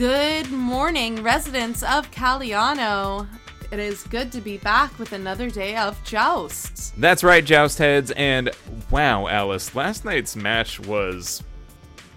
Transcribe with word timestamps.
Good 0.00 0.50
morning, 0.50 1.22
residents 1.22 1.82
of 1.82 2.10
Caliano. 2.10 3.28
It 3.70 3.78
is 3.78 4.02
good 4.04 4.32
to 4.32 4.40
be 4.40 4.56
back 4.56 4.98
with 4.98 5.12
another 5.12 5.50
day 5.50 5.76
of 5.76 6.02
jousts. 6.04 6.94
That's 6.96 7.22
right, 7.22 7.44
Joust 7.44 7.76
Heads, 7.76 8.10
and 8.12 8.48
wow, 8.90 9.26
Alice, 9.26 9.74
last 9.74 10.06
night's 10.06 10.36
match 10.36 10.80
was 10.80 11.42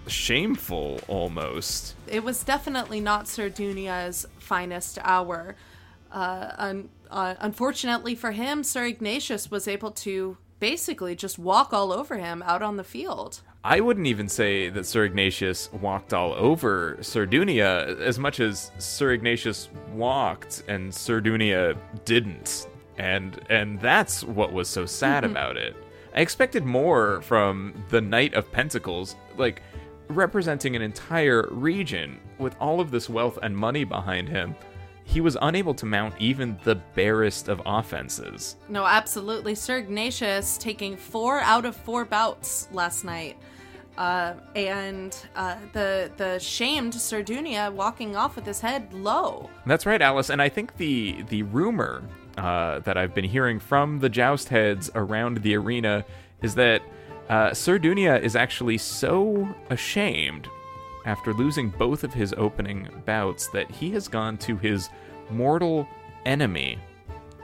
shameful 0.06 0.98
almost. 1.08 1.94
It 2.06 2.24
was 2.24 2.42
definitely 2.42 3.00
not 3.00 3.28
Sir 3.28 3.50
Dunia's 3.50 4.24
finest 4.38 4.98
hour. 5.02 5.54
Uh, 6.10 6.52
un- 6.56 6.88
uh, 7.10 7.34
unfortunately 7.40 8.14
for 8.14 8.30
him, 8.30 8.64
Sir 8.64 8.86
Ignatius 8.86 9.50
was 9.50 9.68
able 9.68 9.90
to 9.90 10.38
basically 10.58 11.14
just 11.14 11.38
walk 11.38 11.74
all 11.74 11.92
over 11.92 12.16
him 12.16 12.42
out 12.46 12.62
on 12.62 12.78
the 12.78 12.84
field. 12.84 13.42
I 13.66 13.80
wouldn't 13.80 14.06
even 14.06 14.28
say 14.28 14.68
that 14.68 14.84
Sir 14.84 15.04
Ignatius 15.04 15.72
walked 15.72 16.12
all 16.12 16.34
over 16.34 16.98
Sir 17.00 17.26
Dunia 17.26 17.98
as 17.98 18.18
much 18.18 18.38
as 18.38 18.70
Sir 18.76 19.12
Ignatius 19.12 19.70
walked 19.94 20.64
and 20.68 20.94
Sir 20.94 21.22
Dunia 21.22 21.74
didn't. 22.04 22.68
And 22.98 23.40
and 23.48 23.80
that's 23.80 24.22
what 24.22 24.52
was 24.52 24.68
so 24.68 24.84
sad 24.84 25.24
mm-hmm. 25.24 25.32
about 25.32 25.56
it. 25.56 25.74
I 26.14 26.20
expected 26.20 26.66
more 26.66 27.22
from 27.22 27.74
the 27.88 28.02
Knight 28.02 28.34
of 28.34 28.52
Pentacles, 28.52 29.16
like 29.38 29.62
representing 30.08 30.76
an 30.76 30.82
entire 30.82 31.48
region 31.50 32.20
with 32.38 32.54
all 32.60 32.80
of 32.80 32.90
this 32.90 33.08
wealth 33.08 33.38
and 33.42 33.56
money 33.56 33.84
behind 33.84 34.28
him. 34.28 34.54
He 35.04 35.22
was 35.22 35.38
unable 35.40 35.74
to 35.74 35.86
mount 35.86 36.14
even 36.18 36.58
the 36.64 36.76
barest 36.94 37.48
of 37.48 37.62
offenses. 37.64 38.56
No, 38.68 38.84
absolutely. 38.84 39.54
Sir 39.54 39.78
Ignatius 39.78 40.58
taking 40.58 40.98
four 40.98 41.40
out 41.40 41.64
of 41.64 41.74
four 41.74 42.04
bouts 42.04 42.68
last 42.70 43.04
night. 43.04 43.38
Uh, 43.96 44.34
and 44.56 45.16
uh, 45.36 45.56
the 45.72 46.10
the 46.16 46.38
shamed 46.40 46.94
Sir 46.94 47.22
Dunia 47.22 47.72
walking 47.72 48.16
off 48.16 48.34
with 48.34 48.44
his 48.44 48.60
head 48.60 48.92
low. 48.92 49.48
That's 49.66 49.86
right, 49.86 50.02
Alice. 50.02 50.30
And 50.30 50.42
I 50.42 50.48
think 50.48 50.76
the 50.78 51.22
the 51.28 51.42
rumor 51.44 52.02
uh, 52.36 52.80
that 52.80 52.96
I've 52.96 53.14
been 53.14 53.24
hearing 53.24 53.60
from 53.60 54.00
the 54.00 54.08
joust 54.08 54.48
heads 54.48 54.90
around 54.94 55.38
the 55.38 55.54
arena 55.54 56.04
is 56.42 56.56
that 56.56 56.82
uh, 57.28 57.54
Sir 57.54 57.78
Dunia 57.78 58.20
is 58.20 58.34
actually 58.36 58.78
so 58.78 59.48
ashamed 59.70 60.48
after 61.06 61.32
losing 61.32 61.70
both 61.70 62.02
of 62.02 62.12
his 62.12 62.34
opening 62.36 62.88
bouts 63.04 63.48
that 63.48 63.70
he 63.70 63.90
has 63.90 64.08
gone 64.08 64.36
to 64.38 64.56
his 64.56 64.90
mortal 65.30 65.86
enemy 66.26 66.78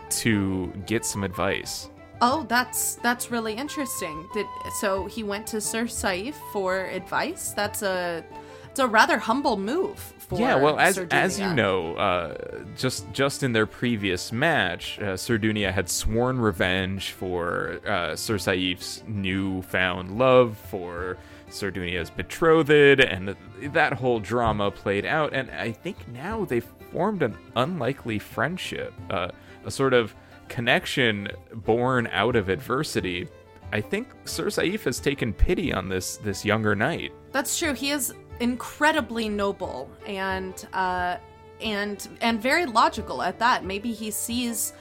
to 0.09 0.67
get 0.87 1.05
some 1.05 1.23
advice. 1.23 1.91
Oh, 2.23 2.45
that's 2.49 2.97
that's 2.97 3.31
really 3.31 3.55
interesting. 3.55 4.29
Did 4.35 4.47
so 4.81 5.07
he 5.07 5.23
went 5.23 5.47
to 5.49 5.61
Sir 5.61 5.85
Saif 5.85 6.35
for 6.53 6.87
advice? 6.87 7.53
That's 7.53 7.83
a 7.83 8.25
it's 8.71 8.79
a 8.79 8.87
rather 8.87 9.19
humble 9.19 9.57
move 9.57 9.99
for 10.31 10.39
yeah, 10.39 10.55
well, 10.55 10.79
as 10.79 10.95
Sir 10.95 11.07
Dunia. 11.07 11.13
as 11.13 11.41
you 11.41 11.53
know, 11.55 11.97
uh, 11.97 12.63
just 12.77 13.11
just 13.13 13.43
in 13.43 13.53
their 13.53 13.67
previous 13.67 14.31
match, 14.31 15.01
uh, 15.01 15.17
Sir 15.17 15.39
Dunia 15.39 15.73
had 15.73 15.89
sworn 15.89 16.39
revenge 16.39 17.11
for 17.13 17.81
uh, 17.87 18.15
Sir 18.15 18.37
Saif's 18.37 19.03
newfound 19.09 20.19
love 20.19 20.57
for 20.71 21.17
Sir 21.49 21.73
Dunia's 21.73 22.11
betrothed, 22.11 23.01
and 23.01 23.35
th- 23.59 23.73
that 23.73 23.95
whole 23.95 24.21
drama 24.21 24.71
played 24.71 25.05
out. 25.05 25.33
And 25.33 25.51
I 25.51 25.73
think 25.73 25.97
now 26.09 26.45
they've 26.45 26.67
formed 26.93 27.23
an 27.23 27.37
unlikely 27.57 28.21
friendship, 28.21 28.95
uh, 29.11 29.31
a 29.65 29.71
sort 29.71 29.95
of 29.95 30.15
connection 30.51 31.29
born 31.55 32.09
out 32.09 32.37
of 32.37 32.51
adversity. 32.51 33.29
I 33.73 33.81
think 33.81 34.09
Sir 34.25 34.47
Saif 34.47 34.83
has 34.83 34.99
taken 34.99 35.33
pity 35.33 35.73
on 35.73 35.89
this 35.89 36.19
this 36.19 36.45
younger 36.45 36.75
knight. 36.75 37.13
That's 37.33 37.59
true. 37.59 37.73
He 37.73 37.91
is 37.91 38.13
incredibly 38.41 39.29
noble 39.29 39.89
and 40.07 40.67
uh, 40.73 41.17
and 41.63 42.07
and 42.21 42.43
very 42.43 42.67
logical 42.67 43.23
at 43.23 43.39
that. 43.39 43.65
Maybe 43.65 43.93
he 43.93 44.11
sees 44.11 44.75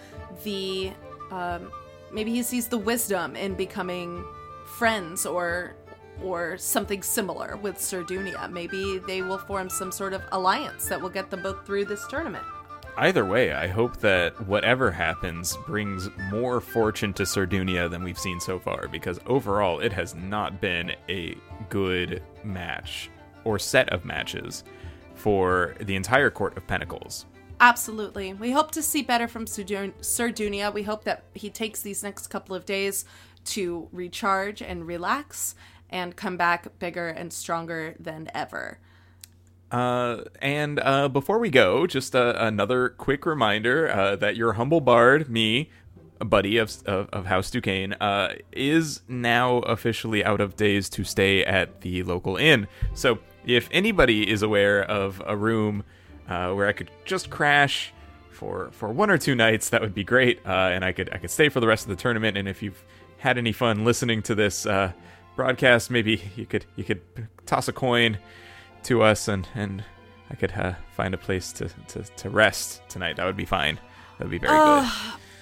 the 0.44 0.92
um, 1.32 1.72
maybe 2.12 2.32
he 2.32 2.44
sees 2.44 2.68
the 2.68 2.78
wisdom 2.78 3.36
in 3.36 3.54
becoming 3.54 4.26
friends 4.66 5.26
or 5.26 5.76
or 6.24 6.58
something 6.58 7.02
similar 7.04 7.58
with 7.58 7.80
Sir 7.80 8.04
Dunia. 8.04 8.52
Maybe 8.52 8.98
they 9.08 9.22
will 9.22 9.38
form 9.38 9.70
some 9.70 9.92
sort 9.92 10.14
of 10.14 10.22
alliance 10.32 10.90
that 10.90 11.00
will 11.00 11.10
get 11.10 11.30
them 11.30 11.44
both 11.44 11.66
through 11.66 11.86
this 11.86 12.06
tournament. 12.08 12.44
Either 13.00 13.24
way, 13.24 13.54
I 13.54 13.68
hope 13.68 14.02
that 14.02 14.46
whatever 14.46 14.92
happens 14.92 15.56
brings 15.66 16.10
more 16.30 16.60
fortune 16.60 17.14
to 17.14 17.26
Sir 17.26 17.48
Dunia 17.48 17.90
than 17.90 18.04
we've 18.04 18.20
seen 18.20 18.42
so 18.42 18.60
far, 18.60 18.90
because 18.90 19.22
overall 19.26 19.80
it 19.80 19.94
has 19.94 20.16
not 20.16 20.60
been 20.60 20.92
a 21.08 21.38
good 21.70 22.22
match 22.44 23.10
or 23.46 23.58
set 23.58 23.88
of 23.94 24.04
matches 24.04 24.66
for 25.16 25.76
the 25.80 25.96
entire 25.96 26.30
Court 26.30 26.58
of 26.58 26.68
Pentacles. 26.68 27.26
Absolutely. 27.62 28.34
We 28.34 28.52
hope 28.52 28.72
to 28.72 28.84
see 28.84 29.02
better 29.02 29.30
from 29.30 29.46
Sardu- 29.46 29.94
Sir 30.02 30.30
Dunia. 30.30 30.74
We 30.74 30.84
hope 30.84 31.06
that 31.06 31.24
he 31.34 31.50
takes 31.50 31.82
these 31.82 32.04
next 32.04 32.28
couple 32.28 32.54
of 32.54 32.66
days 32.66 33.06
to 33.46 33.88
recharge 33.94 34.62
and 34.62 34.86
relax 34.86 35.56
and 35.90 36.18
come 36.18 36.36
back 36.36 36.78
bigger 36.80 37.08
and 37.08 37.32
stronger 37.32 37.96
than 37.98 38.30
ever. 38.34 38.80
Uh, 39.72 40.24
and 40.42 40.80
uh, 40.80 41.08
before 41.08 41.38
we 41.38 41.50
go, 41.50 41.86
just 41.86 42.16
uh, 42.16 42.34
another 42.38 42.90
quick 42.90 43.26
reminder 43.26 43.90
uh, 43.90 44.16
that 44.16 44.36
your 44.36 44.54
humble 44.54 44.82
bard, 44.82 45.30
me, 45.30 45.70
a 46.20 46.26
buddy 46.26 46.58
of, 46.58 46.76
of, 46.86 47.08
of 47.14 47.26
House 47.28 47.52
Duquesne, 47.52 47.94
uh, 47.94 48.34
is 48.52 49.02
now 49.08 49.58
officially 49.60 50.24
out 50.26 50.42
of 50.42 50.56
days 50.56 50.90
to 50.90 51.04
stay 51.04 51.46
at 51.46 51.82
the 51.82 52.04
local 52.04 52.36
inn. 52.36 52.68
So 52.94 53.20
if 53.46 53.70
anybody 53.72 54.30
is 54.30 54.42
aware 54.42 54.84
of 54.84 55.22
a 55.26 55.38
room 55.38 55.84
uh, 56.28 56.52
where 56.54 56.68
I 56.68 56.74
could 56.74 56.90
just 57.06 57.30
crash 57.30 57.94
for 58.32 58.70
for 58.72 58.90
one 58.90 59.10
or 59.10 59.18
two 59.18 59.36
nights, 59.36 59.70
that 59.70 59.82
would 59.82 59.94
be 59.94 60.04
great, 60.04 60.40
and 60.46 60.84
I 60.84 60.94
could 60.94 61.10
I 61.14 61.18
could 61.18 61.32
stay 61.32 61.50
for 61.50 61.60
the 61.60 61.68
rest 61.68 61.84
of 61.86 61.90
the 61.90 61.96
tournament. 61.96 62.38
And 62.38 62.48
if 62.48 62.64
you've 62.64 62.82
had 63.18 63.38
any 63.38 63.52
fun 63.52 63.84
listening 63.84 64.22
to 64.24 64.36
this 64.36 64.66
broadcast, 65.36 65.90
maybe 65.92 66.22
you 66.36 66.46
could 66.46 66.66
you 66.76 66.84
could 66.84 67.02
toss 67.46 67.68
a 67.68 67.74
coin 67.74 68.18
to 68.84 69.02
us 69.04 69.28
and 69.28 69.48
and 69.56 69.84
I 70.32 70.36
could 70.36 70.52
uh, 70.52 70.74
find 70.96 71.14
a 71.14 71.18
place 71.18 71.52
to, 71.54 71.70
to 71.90 72.04
to 72.04 72.30
rest 72.30 72.82
tonight. 72.90 73.16
That 73.18 73.26
would 73.26 73.38
be 73.38 73.46
fine. 73.46 73.80
That 74.18 74.26
would 74.26 74.32
be 74.32 74.38
very 74.38 74.56
good. 74.58 74.90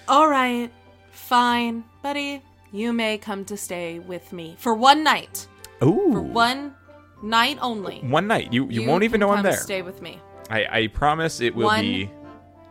All 0.08 0.30
right, 0.30 0.72
fine, 1.12 1.84
buddy. 2.02 2.42
You 2.72 2.94
may 2.94 3.18
come 3.18 3.44
to 3.46 3.58
stay 3.58 4.00
with 4.00 4.32
me 4.34 4.56
for 4.58 4.74
one 4.74 5.04
night. 5.04 5.48
Ooh, 5.84 6.12
For 6.14 6.22
one 6.22 6.74
night 7.22 7.58
only. 7.62 8.00
one 8.00 8.28
night. 8.28 8.52
You 8.54 8.70
you, 8.70 8.88
won't 8.88 9.04
even 9.04 9.20
know 9.20 9.32
I'm 9.32 9.44
there. 9.44 9.58
Stay 9.58 9.82
with 9.82 10.02
me. 10.02 10.20
I 10.50 10.66
I 10.84 10.88
promise 10.88 11.42
it 11.42 11.54
will 11.56 11.66
One- 11.66 11.82
be. 11.82 12.12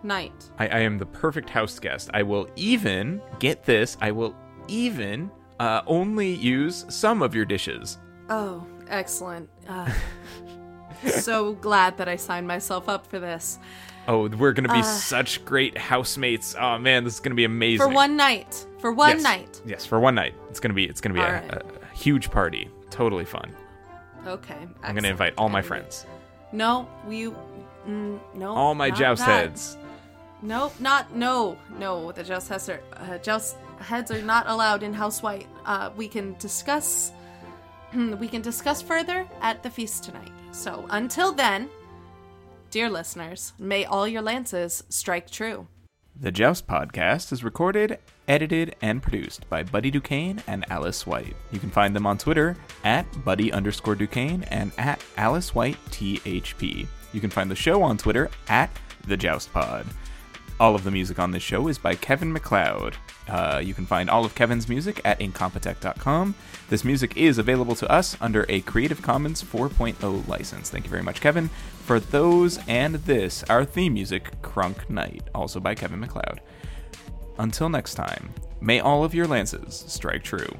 Night. 0.02 0.50
I, 0.58 0.68
I 0.68 0.78
am 0.80 0.98
the 0.98 1.06
perfect 1.06 1.50
house 1.50 1.78
guest. 1.80 2.10
I 2.14 2.22
will 2.22 2.48
even 2.54 3.20
get 3.40 3.64
this. 3.64 3.96
I 4.00 4.12
will 4.12 4.36
even 4.68 5.30
uh, 5.58 5.80
only 5.86 6.32
use 6.32 6.84
some 6.88 7.22
of 7.22 7.34
your 7.34 7.44
dishes. 7.44 7.98
Oh, 8.28 8.64
excellent. 8.88 9.48
Uh, 9.68 9.90
so 11.04 11.54
glad 11.54 11.98
that 11.98 12.08
I 12.08 12.16
signed 12.16 12.46
myself 12.46 12.88
up 12.88 13.06
for 13.06 13.18
this. 13.18 13.58
Oh, 14.08 14.28
we're 14.28 14.52
gonna 14.52 14.72
be 14.72 14.82
such 14.82 15.44
great 15.44 15.76
housemates. 15.76 16.54
Oh 16.58 16.78
man, 16.78 17.04
this 17.04 17.14
is 17.14 17.20
gonna 17.20 17.34
be 17.34 17.44
amazing. 17.44 17.82
Uh. 17.82 17.88
For 17.88 17.94
one 17.94 18.16
night. 18.16 18.66
For 18.78 18.92
one 18.92 19.16
yes. 19.16 19.22
night. 19.22 19.62
Yes, 19.66 19.84
for 19.84 19.98
one 19.98 20.14
night. 20.14 20.34
It's 20.48 20.60
gonna 20.60 20.74
be 20.74 20.84
it's 20.84 21.00
gonna 21.00 21.14
be 21.14 21.20
a, 21.20 21.32
right. 21.32 21.52
a, 21.52 21.64
a 21.64 21.96
huge 21.96 22.30
party. 22.30 22.70
Totally 22.90 23.24
fun. 23.24 23.52
Okay. 24.26 24.68
I'm 24.82 24.94
gonna 24.94 25.08
invite 25.08 25.34
all 25.38 25.48
my 25.48 25.62
friends, 25.62 26.06
No, 26.52 26.88
we. 27.06 27.30
Mm, 27.86 28.18
no. 28.34 28.54
all 28.54 28.74
my 28.74 28.90
joust 28.90 29.24
that. 29.24 29.48
heads. 29.48 29.76
Nope, 30.42 30.74
not 30.80 31.14
no, 31.14 31.56
no. 31.78 32.12
The 32.12 32.24
joust 32.24 32.48
heads 32.48 32.68
are 32.68 32.80
uh, 32.96 33.18
joust 33.18 33.56
heads 33.78 34.10
are 34.10 34.22
not 34.22 34.48
allowed 34.48 34.82
in 34.82 34.92
House 34.92 35.22
White. 35.22 35.46
Uh, 35.64 35.90
we 35.96 36.08
can 36.08 36.34
discuss. 36.38 37.12
we 37.94 38.28
can 38.28 38.42
discuss 38.42 38.82
further 38.82 39.26
at 39.40 39.62
the 39.62 39.70
feast 39.70 40.04
tonight. 40.04 40.32
So 40.56 40.86
until 40.88 41.32
then, 41.32 41.68
dear 42.70 42.88
listeners, 42.88 43.52
may 43.58 43.84
all 43.84 44.08
your 44.08 44.22
lances 44.22 44.82
strike 44.88 45.30
true. 45.30 45.66
The 46.18 46.32
Joust 46.32 46.66
podcast 46.66 47.30
is 47.30 47.44
recorded, 47.44 47.98
edited, 48.26 48.74
and 48.80 49.02
produced 49.02 49.46
by 49.50 49.62
Buddy 49.64 49.90
Duquesne 49.90 50.42
and 50.46 50.64
Alice 50.70 51.06
White. 51.06 51.36
You 51.52 51.60
can 51.60 51.68
find 51.68 51.94
them 51.94 52.06
on 52.06 52.16
Twitter 52.16 52.56
at 52.84 53.04
Buddy 53.22 53.52
underscore 53.52 53.96
Duquesne 53.96 54.44
and 54.44 54.72
at 54.78 54.98
Alice 55.18 55.54
White 55.54 55.76
THP. 55.90 56.86
You 57.12 57.20
can 57.20 57.30
find 57.30 57.50
the 57.50 57.54
show 57.54 57.82
on 57.82 57.98
Twitter 57.98 58.30
at 58.48 58.70
The 59.06 59.16
Joust 59.18 59.52
Pod. 59.52 59.84
All 60.58 60.74
of 60.74 60.84
the 60.84 60.90
music 60.90 61.18
on 61.18 61.32
this 61.32 61.42
show 61.42 61.68
is 61.68 61.76
by 61.76 61.94
Kevin 61.94 62.32
MacLeod. 62.32 62.96
Uh, 63.28 63.60
you 63.62 63.74
can 63.74 63.84
find 63.84 64.08
all 64.08 64.24
of 64.24 64.34
Kevin's 64.34 64.70
music 64.70 65.02
at 65.04 65.20
incompetech.com. 65.20 66.34
This 66.70 66.82
music 66.82 67.14
is 67.14 67.36
available 67.36 67.74
to 67.74 67.90
us 67.90 68.16
under 68.22 68.46
a 68.48 68.62
Creative 68.62 69.02
Commons 69.02 69.42
4.0 69.42 70.26
license. 70.26 70.70
Thank 70.70 70.84
you 70.84 70.90
very 70.90 71.02
much, 71.02 71.20
Kevin, 71.20 71.48
for 71.84 72.00
those 72.00 72.58
and 72.66 72.94
this, 72.94 73.44
our 73.50 73.66
theme 73.66 73.92
music, 73.92 74.40
Crunk 74.40 74.88
Knight, 74.88 75.24
also 75.34 75.60
by 75.60 75.74
Kevin 75.74 76.00
MacLeod. 76.00 76.40
Until 77.38 77.68
next 77.68 77.94
time, 77.94 78.32
may 78.58 78.80
all 78.80 79.04
of 79.04 79.14
your 79.14 79.26
lances 79.26 79.84
strike 79.86 80.22
true. 80.22 80.56